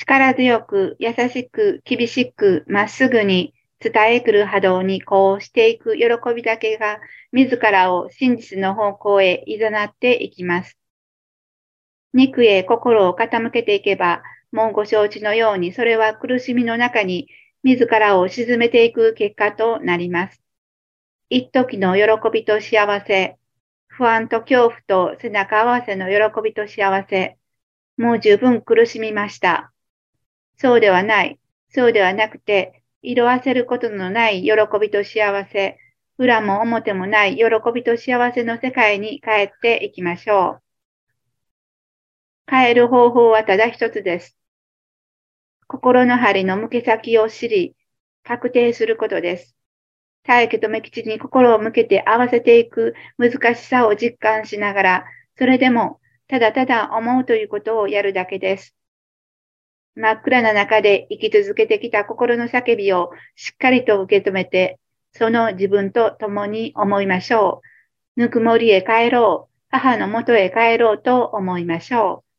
[0.00, 7.00] 力強く、優しく、厳しく、まっすぐに伝えくる波動にこうしていく喜びだけが、
[7.32, 10.78] 自らを真実の方向へ誘っていきます。
[12.14, 14.22] 肉へ心を傾けていけば、
[14.52, 17.28] もうご承知のように、それは苦しみの中に
[17.62, 20.42] 自らを沈めていく結果となります。
[21.28, 23.36] 一時の喜びと幸せ、
[23.86, 27.36] 不安と恐怖と背中合わせの喜びと幸せ、
[27.98, 29.72] もう十分苦しみました。
[30.60, 31.40] そうではない。
[31.70, 35.78] そうではなくて、色あせることのない喜びと幸せ、
[36.18, 37.44] 裏も表もない喜
[37.74, 40.62] びと幸せの世界に帰っていきましょう。
[42.46, 44.36] 変える方法はただ一つです。
[45.66, 47.74] 心の針の向け先を知り、
[48.22, 49.56] 確定することです。
[50.24, 55.04] 大気と目吉に心を向けて合わせていく難しさを実感しながら、
[55.38, 58.76] それでもただただ思うということをやるだけです。
[60.00, 64.78] 真っ暗な中で生き続けてきた心の叫びをしっかりと受け止めて、
[65.12, 67.60] その自分と共に思いましょ
[68.16, 68.20] う。
[68.20, 69.54] ぬくもりへ帰ろう。
[69.68, 72.29] 母のもとへ帰ろうと思いましょう。